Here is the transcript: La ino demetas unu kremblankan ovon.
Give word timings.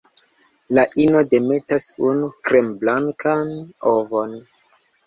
La 0.77 0.85
ino 1.03 1.21
demetas 1.35 1.87
unu 2.09 2.33
kremblankan 2.51 3.57
ovon. 3.97 4.37